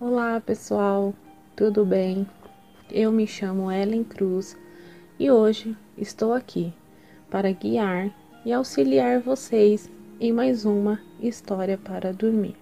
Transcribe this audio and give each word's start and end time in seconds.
Olá 0.00 0.40
pessoal, 0.40 1.14
tudo 1.54 1.84
bem? 1.86 2.28
Eu 2.90 3.12
me 3.12 3.28
chamo 3.28 3.70
Ellen 3.70 4.02
Cruz 4.02 4.58
e 5.20 5.30
hoje 5.30 5.76
estou 5.96 6.32
aqui 6.32 6.74
para 7.30 7.52
guiar 7.52 8.10
e 8.44 8.52
auxiliar 8.52 9.20
vocês 9.20 9.88
em 10.18 10.32
mais 10.32 10.64
uma 10.64 11.00
história 11.20 11.78
para 11.78 12.12
dormir. 12.12 12.56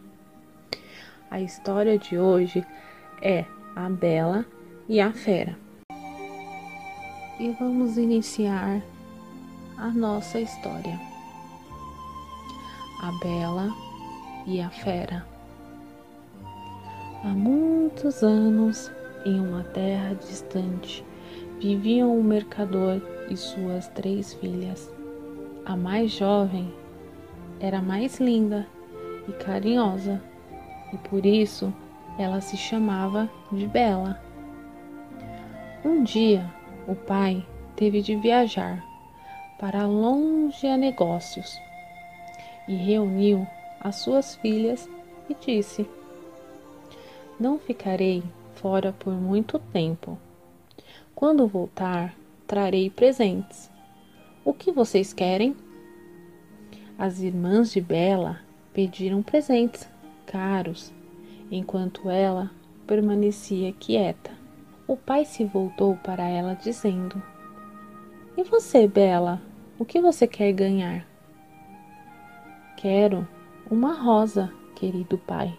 A 1.30 1.40
história 1.40 1.98
de 1.98 2.18
hoje 2.18 2.62
é 3.22 3.46
A 3.74 3.88
Bela 3.88 4.44
e 4.86 5.00
a 5.00 5.10
Fera. 5.10 5.56
E 7.40 7.56
vamos 7.58 7.96
iniciar 7.96 8.82
a 9.78 9.88
nossa 9.88 10.38
história. 10.38 11.00
A 13.00 13.10
Bela 13.24 13.70
e 14.46 14.60
a 14.60 14.68
Fera. 14.68 15.31
Há 17.24 17.28
muitos 17.28 18.24
anos, 18.24 18.90
em 19.24 19.38
uma 19.38 19.62
terra 19.62 20.12
distante, 20.12 21.04
viviam 21.60 22.18
um 22.18 22.20
mercador 22.20 23.00
e 23.30 23.36
suas 23.36 23.86
três 23.86 24.34
filhas. 24.34 24.92
A 25.64 25.76
mais 25.76 26.10
jovem 26.10 26.74
era 27.60 27.80
mais 27.80 28.18
linda 28.18 28.66
e 29.28 29.32
carinhosa, 29.34 30.20
e 30.92 30.96
por 30.98 31.24
isso 31.24 31.72
ela 32.18 32.40
se 32.40 32.56
chamava 32.56 33.30
de 33.52 33.68
Bela. 33.68 34.20
Um 35.84 36.02
dia, 36.02 36.44
o 36.88 36.96
pai 36.96 37.46
teve 37.76 38.02
de 38.02 38.16
viajar 38.16 38.84
para 39.60 39.86
longe 39.86 40.66
a 40.66 40.76
negócios 40.76 41.56
e 42.66 42.74
reuniu 42.74 43.46
as 43.80 43.94
suas 43.94 44.34
filhas 44.34 44.90
e 45.30 45.34
disse: 45.34 45.88
Não 47.42 47.58
ficarei 47.58 48.22
fora 48.54 48.92
por 48.92 49.12
muito 49.12 49.58
tempo. 49.58 50.16
Quando 51.12 51.48
voltar, 51.48 52.14
trarei 52.46 52.88
presentes. 52.88 53.68
O 54.44 54.54
que 54.54 54.70
vocês 54.70 55.12
querem? 55.12 55.56
As 56.96 57.18
irmãs 57.18 57.72
de 57.72 57.80
Bela 57.80 58.38
pediram 58.72 59.24
presentes 59.24 59.88
caros, 60.24 60.92
enquanto 61.50 62.08
ela 62.08 62.48
permanecia 62.86 63.72
quieta. 63.72 64.30
O 64.86 64.96
pai 64.96 65.24
se 65.24 65.44
voltou 65.44 65.96
para 65.96 66.22
ela 66.22 66.54
dizendo: 66.54 67.20
E 68.36 68.44
você, 68.44 68.86
Bela, 68.86 69.42
o 69.80 69.84
que 69.84 70.00
você 70.00 70.28
quer 70.28 70.52
ganhar? 70.52 71.04
Quero 72.76 73.26
uma 73.68 73.94
rosa, 73.94 74.48
querido 74.76 75.18
pai. 75.18 75.58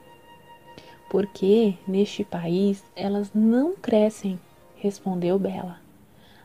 Porque 1.14 1.76
neste 1.88 2.24
país 2.24 2.84
elas 2.96 3.32
não 3.36 3.76
crescem, 3.76 4.40
respondeu 4.76 5.38
Bela, 5.38 5.80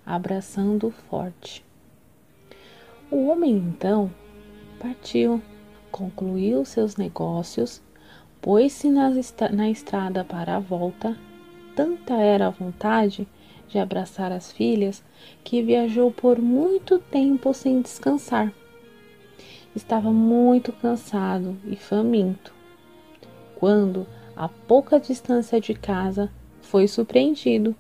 abraçando 0.05 0.91
forte. 1.09 1.65
O 3.11 3.29
homem 3.29 3.57
então 3.57 4.11
partiu, 4.79 5.41
concluiu 5.91 6.67
seus 6.67 6.97
negócios, 6.97 7.81
pôs-se 8.43 8.91
na 8.91 9.71
estrada 9.71 10.23
para 10.23 10.57
a 10.57 10.61
volta. 10.61 11.17
Tanta 11.75 12.17
era 12.17 12.49
a 12.49 12.51
vontade 12.51 13.27
de 13.69 13.79
abraçar 13.79 14.31
as 14.31 14.53
filhas 14.53 15.03
que 15.43 15.63
viajou 15.63 16.13
por 16.13 16.39
muito 16.39 16.99
tempo 16.99 17.55
sem 17.55 17.81
descansar. 17.81 18.53
Estava 19.75 20.13
muito 20.13 20.75
cansado 20.75 21.57
e 21.65 21.75
faminto. 21.75 22.53
Quando, 23.57 24.07
a 24.39 24.49
pouca 24.49 25.01
distância 25.01 25.61
de 25.61 25.75
casa, 25.75 26.31
foi 26.63 26.87
surpreendido 26.87 27.75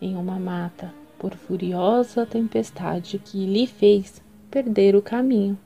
em 0.00 0.16
uma 0.16 0.36
mata 0.36 0.92
por 1.16 1.32
furiosa 1.36 2.26
tempestade 2.26 3.20
que 3.20 3.46
lhe 3.46 3.68
fez 3.68 4.20
perder 4.50 4.96
o 4.96 5.00
caminho. 5.00 5.56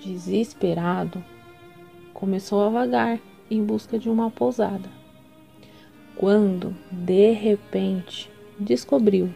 Desesperado, 0.00 1.22
começou 2.14 2.62
a 2.62 2.70
vagar 2.70 3.20
em 3.50 3.62
busca 3.62 3.98
de 3.98 4.08
uma 4.08 4.30
pousada. 4.30 4.88
Quando, 6.16 6.74
de 6.90 7.32
repente, 7.32 8.30
descobriu 8.58 9.28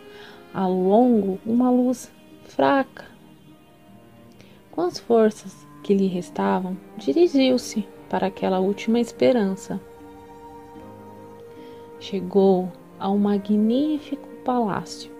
ao 0.54 0.72
longo 0.72 1.38
uma 1.44 1.70
luz 1.70 2.10
fraca 2.44 3.04
com 4.70 4.80
as 4.80 4.98
forças 4.98 5.66
que 5.82 5.92
lhe 5.92 6.06
restavam, 6.06 6.78
dirigiu-se 6.96 7.86
para 8.08 8.26
aquela 8.26 8.58
última 8.58 8.98
esperança. 8.98 9.80
Chegou 12.00 12.70
a 12.98 13.10
um 13.10 13.18
magnífico 13.18 14.28
palácio, 14.44 15.10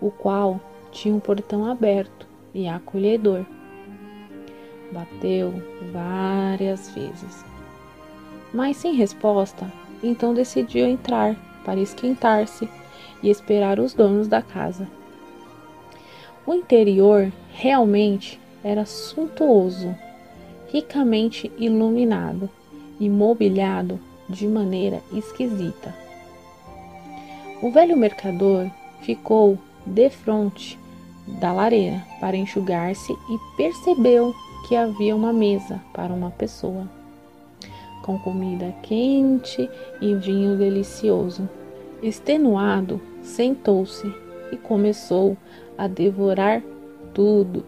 o 0.00 0.10
qual 0.10 0.60
tinha 0.92 1.14
um 1.14 1.20
portão 1.20 1.64
aberto 1.64 2.26
e 2.54 2.68
acolhedor. 2.68 3.44
Bateu 4.92 5.52
várias 5.92 6.90
vezes, 6.90 7.44
mas 8.52 8.76
sem 8.76 8.94
resposta, 8.94 9.70
então 10.02 10.32
decidiu 10.32 10.86
entrar 10.86 11.36
para 11.64 11.80
esquentar-se 11.80 12.68
e 13.22 13.28
esperar 13.28 13.78
os 13.78 13.92
donos 13.92 14.28
da 14.28 14.40
casa. 14.40 14.88
O 16.46 16.54
interior 16.54 17.30
realmente 17.52 18.40
era 18.64 18.86
suntuoso, 18.86 19.94
ricamente 20.68 21.50
iluminado 21.58 22.48
e 23.00 23.08
mobiliado 23.08 23.98
de 24.28 24.46
maneira 24.46 25.02
esquisita. 25.12 25.94
O 27.62 27.70
velho 27.70 27.96
mercador 27.96 28.70
ficou 29.00 29.58
defronte 29.84 30.78
da 31.40 31.52
lareira 31.52 32.04
para 32.20 32.36
enxugar-se 32.36 33.12
e 33.12 33.56
percebeu 33.56 34.34
que 34.66 34.76
havia 34.76 35.14
uma 35.14 35.32
mesa 35.32 35.80
para 35.92 36.12
uma 36.12 36.30
pessoa, 36.30 36.88
com 38.02 38.18
comida 38.18 38.74
quente 38.82 39.68
e 40.00 40.14
vinho 40.14 40.56
delicioso. 40.56 41.48
Extenuado, 42.02 43.00
sentou-se 43.22 44.12
e 44.52 44.56
começou 44.56 45.36
a 45.76 45.88
devorar 45.88 46.62
tudo 47.12 47.64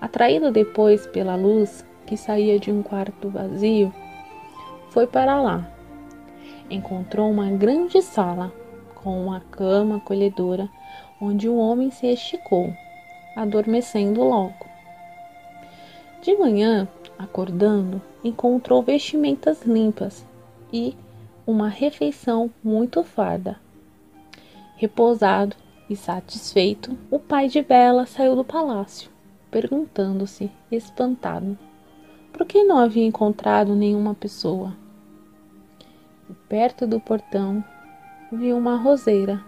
Atraído 0.00 0.52
depois 0.52 1.06
pela 1.06 1.36
luz 1.36 1.84
que 2.04 2.16
saía 2.16 2.58
de 2.58 2.70
um 2.70 2.82
quarto 2.82 3.30
vazio, 3.30 3.92
foi 4.90 5.06
para 5.06 5.40
lá. 5.40 5.70
Encontrou 6.70 7.30
uma 7.30 7.50
grande 7.50 8.02
sala 8.02 8.52
com 8.94 9.26
uma 9.26 9.40
cama 9.40 9.96
acolhedora 9.96 10.68
onde 11.20 11.48
o 11.48 11.56
homem 11.56 11.90
se 11.90 12.06
esticou, 12.06 12.72
adormecendo 13.34 14.22
logo. 14.22 14.66
De 16.20 16.36
manhã, 16.36 16.86
acordando, 17.18 18.00
encontrou 18.22 18.82
vestimentas 18.82 19.62
limpas 19.62 20.26
e 20.72 20.94
uma 21.46 21.68
refeição 21.68 22.50
muito 22.62 23.02
farda. 23.02 23.56
Repousado 24.76 25.56
e 25.88 25.96
satisfeito, 25.96 26.98
o 27.10 27.18
pai 27.18 27.48
de 27.48 27.62
Bela 27.62 28.04
saiu 28.04 28.36
do 28.36 28.44
palácio 28.44 29.15
perguntando-se, 29.50 30.50
espantado, 30.70 31.58
por 32.32 32.46
que 32.46 32.64
não 32.64 32.78
havia 32.78 33.06
encontrado 33.06 33.74
nenhuma 33.74 34.14
pessoa. 34.14 34.74
E 36.28 36.34
perto 36.48 36.86
do 36.86 37.00
portão 37.00 37.64
viu 38.32 38.56
uma 38.56 38.76
roseira 38.76 39.42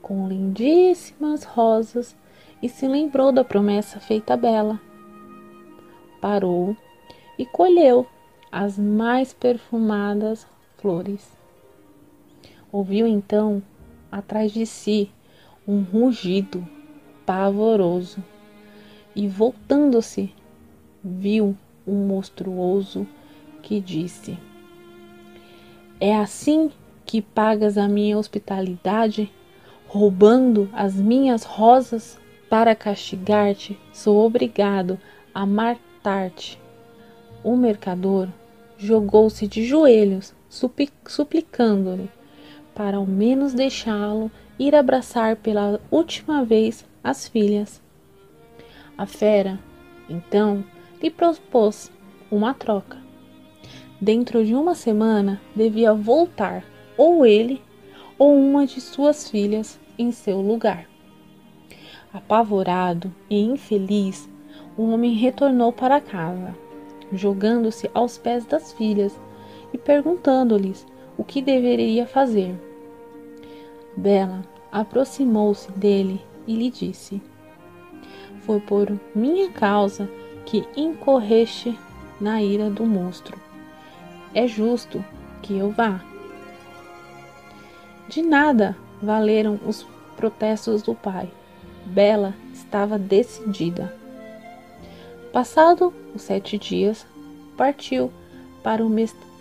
com 0.00 0.28
lindíssimas 0.28 1.44
rosas 1.44 2.16
e 2.62 2.68
se 2.68 2.86
lembrou 2.86 3.32
da 3.32 3.44
promessa 3.44 4.00
feita 4.00 4.34
a 4.34 4.36
Bela. 4.36 4.80
Parou 6.20 6.76
e 7.38 7.44
colheu 7.46 8.06
as 8.50 8.78
mais 8.78 9.32
perfumadas 9.32 10.46
flores. 10.76 11.36
Ouviu 12.70 13.06
então 13.06 13.62
atrás 14.10 14.52
de 14.52 14.66
si 14.66 15.10
um 15.66 15.82
rugido 15.82 16.66
pavoroso 17.26 18.22
e 19.18 19.26
voltando-se, 19.26 20.32
viu 21.02 21.56
um 21.84 22.06
monstruoso 22.06 23.04
que 23.60 23.80
disse: 23.80 24.38
É 25.98 26.16
assim 26.16 26.70
que 27.04 27.20
pagas 27.20 27.76
a 27.76 27.88
minha 27.88 28.16
hospitalidade, 28.16 29.28
roubando 29.88 30.70
as 30.72 30.94
minhas 30.94 31.42
rosas? 31.42 32.16
Para 32.48 32.76
castigar-te, 32.76 33.76
sou 33.92 34.24
obrigado 34.24 34.98
a 35.34 35.44
matar-te. 35.44 36.58
O 37.42 37.56
mercador 37.56 38.28
jogou-se 38.78 39.48
de 39.48 39.64
joelhos, 39.64 40.32
suplicando-lhe 40.48 42.08
para 42.72 42.98
ao 42.98 43.04
menos 43.04 43.52
deixá-lo 43.52 44.30
ir 44.56 44.76
abraçar 44.76 45.34
pela 45.34 45.80
última 45.90 46.44
vez 46.44 46.86
as 47.02 47.26
filhas. 47.26 47.82
A 48.98 49.06
fera, 49.06 49.58
então, 50.10 50.62
lhe 51.00 51.08
propôs 51.08 51.90
uma 52.30 52.52
troca. 52.52 52.98
dentro 54.00 54.44
de 54.44 54.54
uma 54.54 54.74
semana 54.74 55.40
devia 55.54 55.92
voltar, 55.92 56.64
ou 56.96 57.26
ele 57.26 57.60
ou 58.18 58.34
uma 58.34 58.66
de 58.66 58.80
suas 58.80 59.30
filhas 59.30 59.78
em 59.98 60.10
seu 60.10 60.40
lugar. 60.40 60.88
Apavorado 62.12 63.12
e 63.28 63.40
infeliz, 63.40 64.28
o 64.76 64.90
homem 64.90 65.14
retornou 65.14 65.72
para 65.72 66.00
casa, 66.00 66.54
jogando-se 67.12 67.90
aos 67.94 68.18
pés 68.18 68.44
das 68.44 68.72
filhas 68.72 69.18
e 69.72 69.78
perguntando-lhes 69.78 70.86
o 71.16 71.24
que 71.24 71.42
deveria 71.42 72.06
fazer. 72.06 72.54
Bela 73.96 74.42
aproximou-se 74.70 75.70
dele 75.72 76.20
e 76.46 76.54
lhe 76.54 76.70
disse: 76.70 77.20
Foi 78.48 78.60
por 78.60 78.98
minha 79.14 79.50
causa 79.50 80.08
que 80.46 80.66
incorreste 80.74 81.78
na 82.18 82.42
ira 82.42 82.70
do 82.70 82.86
monstro. 82.86 83.38
É 84.34 84.48
justo 84.48 85.04
que 85.42 85.58
eu 85.58 85.70
vá. 85.70 86.00
De 88.08 88.22
nada 88.22 88.74
valeram 89.02 89.60
os 89.66 89.86
protestos 90.16 90.80
do 90.80 90.94
pai. 90.94 91.30
Bela 91.84 92.32
estava 92.54 92.98
decidida. 92.98 93.94
Passado 95.30 95.92
os 96.14 96.22
sete 96.22 96.56
dias, 96.56 97.06
partiu 97.54 98.10
para 98.62 98.82
o 98.82 98.88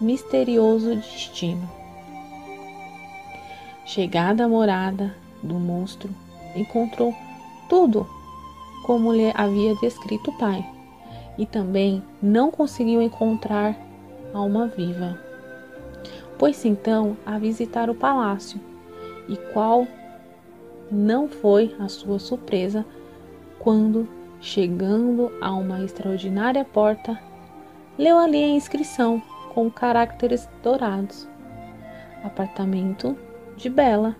misterioso 0.02 0.98
destino. 0.98 1.72
Chegada 3.86 4.44
à 4.44 4.50
morada 4.50 5.16
do 5.42 5.54
monstro, 5.54 6.10
encontrou 6.58 7.16
tudo 7.70 8.17
como 8.88 9.12
lhe 9.12 9.34
havia 9.36 9.76
descrito 9.76 10.32
o 10.32 10.38
pai, 10.38 10.66
e 11.38 11.46
também 11.46 12.02
não 12.22 12.50
conseguiu 12.50 13.02
encontrar 13.02 13.78
alma 14.34 14.68
viva. 14.68 15.20
Pôs-se 16.40 16.70
então 16.70 17.18
a 17.26 17.38
visitar 17.38 17.90
o 17.90 17.96
palácio, 17.96 18.62
e 19.28 19.36
qual 19.52 19.86
não 20.90 21.28
foi 21.28 21.76
a 21.78 21.90
sua 21.90 22.18
surpresa 22.18 22.86
quando, 23.60 24.08
chegando 24.40 25.34
a 25.42 25.52
uma 25.54 25.84
extraordinária 25.84 26.64
porta, 26.64 27.20
leu 27.98 28.18
ali 28.18 28.42
a 28.42 28.48
inscrição 28.48 29.22
com 29.54 29.70
caracteres 29.70 30.48
dourados: 30.64 31.28
Apartamento 32.24 33.18
de 33.58 33.70
Bela. 33.70 34.16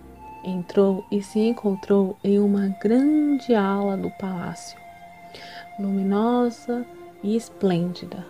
Entrou 0.50 1.06
e 1.12 1.22
se 1.22 1.40
encontrou 1.40 2.16
em 2.24 2.40
uma 2.40 2.70
grande 2.82 3.54
ala 3.54 3.98
do 3.98 4.10
palácio, 4.12 4.80
luminosa 5.78 6.86
e 7.22 7.36
esplêndida. 7.36 8.26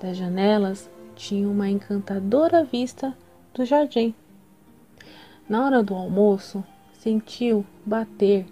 Das 0.00 0.16
janelas 0.16 0.88
tinha 1.14 1.46
uma 1.46 1.68
encantadora 1.68 2.64
vista 2.64 3.14
do 3.52 3.62
jardim. 3.66 4.14
Na 5.46 5.66
hora 5.66 5.82
do 5.82 5.94
almoço, 5.94 6.64
sentiu 6.94 7.62
bater 7.84 8.46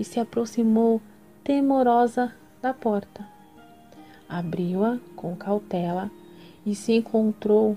e 0.00 0.02
se 0.02 0.18
aproximou 0.18 1.02
temorosa 1.44 2.32
da 2.62 2.72
porta. 2.72 3.28
Abriu-a 4.26 4.98
com 5.14 5.36
cautela 5.36 6.10
e 6.64 6.74
se 6.74 6.94
encontrou 6.94 7.76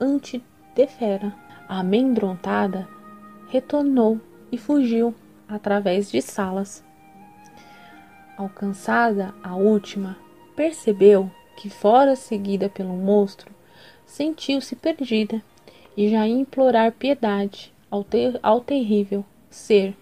ante 0.00 0.42
de 0.74 0.88
fera. 0.88 1.32
Amedrontada, 1.68 2.95
retornou 3.48 4.20
e 4.50 4.58
fugiu 4.58 5.14
através 5.48 6.10
de 6.10 6.20
salas. 6.20 6.84
Alcançada 8.36 9.34
a 9.42 9.56
última, 9.56 10.16
percebeu 10.54 11.30
que 11.56 11.70
fora 11.70 12.14
seguida 12.14 12.68
pelo 12.68 12.94
monstro, 12.94 13.50
sentiu-se 14.04 14.76
perdida 14.76 15.42
e 15.96 16.08
já 16.08 16.28
ia 16.28 16.34
implorar 16.34 16.92
piedade 16.92 17.72
ao, 17.90 18.04
ter, 18.04 18.38
ao 18.42 18.60
terrível 18.60 19.24
ser, 19.48 19.96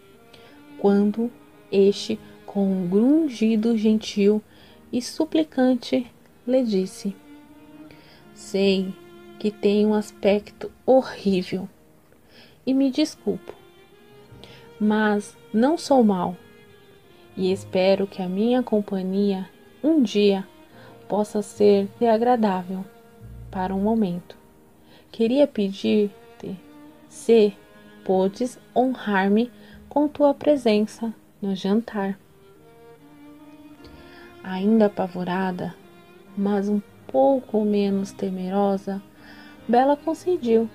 quando 0.79 1.31
este, 1.71 2.19
com 2.45 2.67
um 2.67 2.89
grungido 2.89 3.77
gentil 3.77 4.43
e 4.93 5.01
suplicante, 5.01 6.07
lhe 6.47 6.63
disse: 6.63 7.15
Sei 8.35 8.93
que 9.39 9.51
tem 9.51 9.87
um 9.87 9.95
aspecto 9.95 10.71
horrível. 10.85 11.69
E 12.67 12.73
me 12.73 12.91
desculpo, 12.91 13.53
mas 14.81 15.37
não 15.53 15.77
sou 15.77 16.03
mal 16.03 16.37
e 17.37 17.53
espero 17.53 18.07
que 18.07 18.23
a 18.23 18.29
minha 18.29 18.63
companhia 18.63 19.49
um 19.83 20.03
dia 20.03 20.47
possa 21.09 21.43
ser 21.43 21.89
agradável 22.01 22.85
para 23.51 23.75
um 23.75 23.81
momento. 23.81 24.37
Queria 25.11 25.47
pedir-te 25.47 26.59
se 27.09 27.55
podes 28.05 28.59
honrar-me 28.75 29.51
com 29.89 30.09
tua 30.09 30.35
presença 30.35 31.15
no 31.41 31.55
jantar. 31.55 32.19
Ainda 34.43 34.87
apavorada, 34.87 35.75
mas 36.37 36.69
um 36.69 36.81
pouco 37.07 37.65
menos 37.65 38.13
temerosa, 38.13 39.03
Bela 39.67 39.97
concediu, 39.97 40.69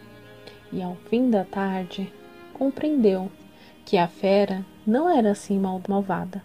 e 0.72 0.82
ao 0.82 0.96
fim 1.10 1.30
da 1.30 1.44
tarde 1.44 2.12
compreendeu 2.54 3.32
que 3.86 3.98
a 3.98 4.08
fera 4.08 4.66
não 4.86 5.10
era 5.10 5.32
assim 5.32 5.58
mal 5.60 5.82
malvada. 5.88 6.44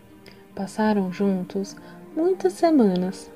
Passaram 0.55 1.13
juntos 1.13 1.77
muitas 2.17 2.53
semanas 2.55 3.31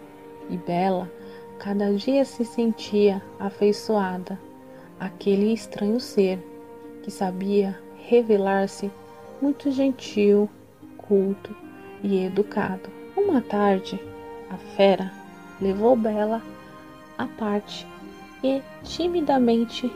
e 0.49 0.57
Bela 0.57 1.11
cada 1.59 1.93
dia 1.93 2.25
se 2.25 2.45
sentia 2.45 3.21
afeiçoada 3.39 4.39
àquele 4.99 5.53
estranho 5.53 6.01
ser 6.01 6.39
que 7.03 7.11
sabia 7.11 7.79
revelar-se 8.07 8.91
muito 9.43 9.71
gentil, 9.71 10.49
culto 10.97 11.55
e 12.03 12.25
educado. 12.25 12.91
Uma 13.17 13.41
tarde, 13.41 14.01
a 14.51 14.57
fera 14.57 15.13
levou 15.61 15.97
Bela 15.97 16.41
à 17.17 17.27
parte 17.27 17.87
e 18.43 18.63
timidamente 18.85 19.91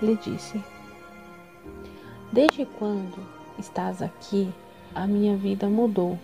lhe 0.00 0.16
disse: 0.16 0.62
Desde 2.32 2.66
quando 2.78 3.18
estás 3.58 4.02
aqui, 4.02 4.52
a 4.94 5.06
minha 5.06 5.36
vida 5.36 5.68
mudou. 5.68 6.18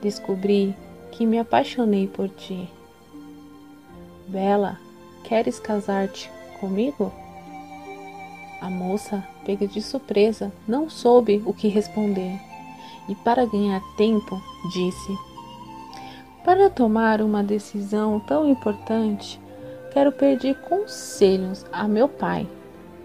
Descobri 0.00 0.74
que 1.12 1.24
me 1.24 1.38
apaixonei 1.38 2.06
por 2.06 2.28
ti. 2.28 2.68
Bela, 4.28 4.78
queres 5.24 5.58
casar-te 5.58 6.30
comigo? 6.60 7.12
A 8.60 8.68
moça, 8.68 9.26
pega 9.44 9.66
de 9.66 9.80
surpresa, 9.80 10.52
não 10.66 10.90
soube 10.90 11.42
o 11.46 11.52
que 11.52 11.68
responder 11.68 12.40
e, 13.08 13.14
para 13.14 13.46
ganhar 13.46 13.80
tempo, 13.96 14.40
disse: 14.72 15.18
Para 16.44 16.68
tomar 16.70 17.20
uma 17.20 17.42
decisão 17.42 18.20
tão 18.20 18.48
importante, 18.48 19.40
quero 19.96 20.12
pedir 20.12 20.54
conselhos 20.56 21.64
a 21.72 21.88
meu 21.88 22.06
pai, 22.06 22.46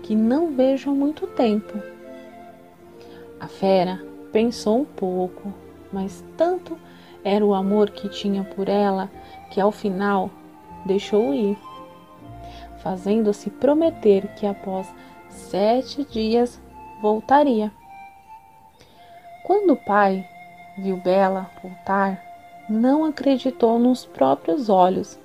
que 0.03 0.13
não 0.13 0.51
vejo 0.51 0.91
há 0.91 0.93
muito 0.93 1.25
tempo. 1.25 1.81
A 3.39 3.48
fera 3.48 4.03
pensou 4.33 4.81
um 4.81 4.83
pouco, 4.83 5.53
mas 5.93 6.21
tanto 6.36 6.77
era 7.24 7.45
o 7.45 7.53
amor 7.53 7.91
que 7.91 8.10
tinha 8.10 8.43
por 8.43 8.67
ela 8.67 9.10
que 9.51 9.62
ao 9.62 9.71
final 9.71 10.29
deixou 10.86 11.33
ir, 11.33 11.57
fazendo-se 12.79 13.50
prometer 13.50 14.27
que 14.36 14.45
após 14.45 14.93
sete 15.29 16.03
dias 16.03 16.62
voltaria. 17.01 17.71
Quando 19.45 19.71
o 19.71 19.86
pai 19.86 20.27
viu 20.77 20.98
Bela 20.98 21.50
voltar, 21.63 22.21
não 22.69 23.05
acreditou 23.05 23.79
nos 23.79 24.05
próprios 24.05 24.67
olhos 24.67 25.17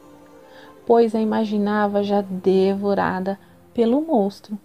pois 0.86 1.16
a 1.16 1.20
imaginava 1.20 2.02
já 2.04 2.22
devorada 2.22 3.38
pelo 3.74 4.00
monstro. 4.00 4.56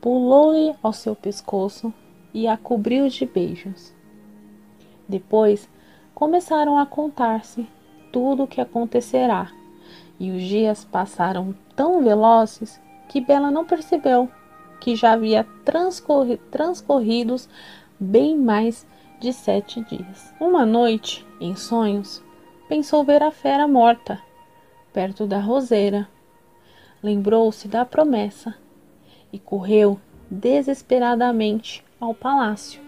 Pulou-lhe 0.00 0.74
ao 0.80 0.92
seu 0.92 1.16
pescoço 1.16 1.92
e 2.32 2.46
a 2.46 2.56
cobriu 2.56 3.08
de 3.08 3.26
beijos. 3.26 3.92
Depois 5.08 5.68
começaram 6.14 6.78
a 6.78 6.86
contar-se 6.86 7.66
tudo 8.12 8.44
o 8.44 8.46
que 8.46 8.60
acontecerá, 8.60 9.50
e 10.20 10.30
os 10.30 10.42
dias 10.42 10.84
passaram 10.84 11.54
tão 11.74 12.02
velozes 12.02 12.80
que 13.08 13.20
Bela 13.20 13.50
não 13.50 13.64
percebeu 13.64 14.30
que 14.80 14.94
já 14.96 15.12
havia 15.12 15.46
transcorri 15.64 16.36
transcorridos 16.50 17.48
bem 17.98 18.36
mais 18.36 18.86
de 19.20 19.32
sete 19.32 19.80
dias. 19.84 20.32
Uma 20.40 20.66
noite, 20.66 21.26
em 21.40 21.54
sonhos, 21.54 22.22
pensou 22.68 23.04
ver 23.04 23.22
a 23.22 23.30
fera 23.30 23.68
morta 23.68 24.18
perto 24.92 25.26
da 25.26 25.38
roseira. 25.38 26.08
Lembrou-se 27.02 27.66
da 27.66 27.84
promessa 27.84 28.54
e 29.32 29.38
correu 29.38 29.98
desesperadamente 30.30 31.84
ao 32.00 32.14
palácio. 32.14 32.80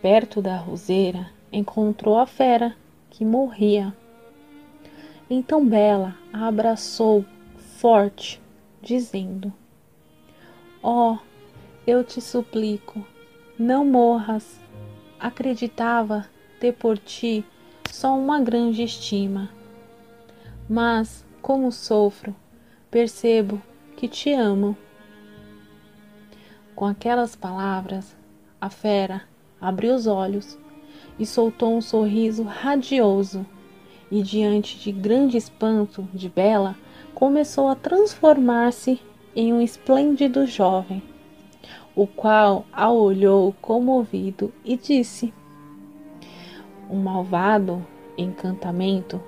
Perto 0.00 0.40
da 0.40 0.56
roseira, 0.56 1.30
encontrou 1.52 2.18
a 2.18 2.26
fera 2.26 2.76
que 3.10 3.24
morria. 3.24 3.94
Então 5.30 5.66
Bela 5.66 6.16
a 6.32 6.46
abraçou 6.46 7.24
forte, 7.78 8.40
dizendo: 8.80 9.52
Ó, 10.82 11.14
oh, 11.14 11.18
eu 11.86 12.02
te 12.04 12.20
suplico, 12.20 13.06
não 13.58 13.84
morras. 13.84 14.60
Acreditava 15.18 16.26
ter 16.60 16.72
por 16.74 16.96
ti 16.96 17.44
só 17.90 18.16
uma 18.16 18.40
grande 18.40 18.82
estima. 18.82 19.50
Mas, 20.68 21.24
como 21.40 21.72
sofro, 21.72 22.36
percebo 22.90 23.62
que 23.96 24.06
te 24.06 24.32
amo. 24.34 24.76
Com 26.74 26.84
aquelas 26.84 27.34
palavras, 27.34 28.14
a 28.60 28.68
fera 28.68 29.22
abriu 29.58 29.94
os 29.94 30.06
olhos 30.06 30.58
e 31.18 31.24
soltou 31.24 31.74
um 31.74 31.80
sorriso 31.80 32.42
radioso, 32.42 33.46
e 34.10 34.22
diante 34.22 34.78
de 34.78 34.92
grande 34.92 35.36
espanto 35.36 36.06
de 36.12 36.28
Bela, 36.28 36.76
começou 37.14 37.68
a 37.68 37.74
transformar-se 37.74 39.00
em 39.34 39.52
um 39.52 39.60
esplêndido 39.60 40.46
jovem, 40.46 41.02
o 41.96 42.06
qual 42.06 42.64
a 42.72 42.90
olhou 42.90 43.54
comovido 43.60 44.52
e 44.64 44.76
disse: 44.76 45.32
Um 46.88 47.00
malvado 47.00 47.84
encantamento 48.16 49.20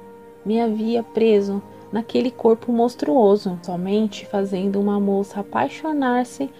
me 0.44 0.61
havia 0.61 1.02
preso 1.02 1.62
naquele 1.92 2.30
corpo 2.30 2.73
monstruoso. 2.73 3.59
Somente 3.62 4.26
fazendo 4.26 4.80
uma 4.80 4.99
moça 5.00 5.40
apaixonar-se 5.40 6.50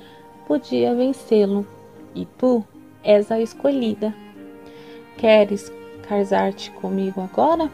podia 0.46 0.94
vencê-lo, 0.94 1.66
e 2.14 2.26
tu 2.26 2.64
és 3.04 3.30
a 3.30 3.40
escolhida. 3.40 4.14
Queres 5.16 5.72
casar-te 6.08 6.70
comigo 6.72 7.20
agora? 7.20 7.70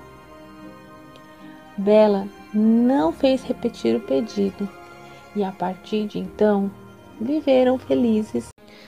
Bela 1.76 2.26
não 2.52 3.12
fez 3.12 3.42
repetir 3.42 3.96
o 3.96 4.00
pedido, 4.00 4.68
e 5.34 5.42
a 5.42 5.52
partir 5.52 6.06
de 6.06 6.18
então 6.18 6.70
viveram 7.20 7.78
felizes 7.78 8.48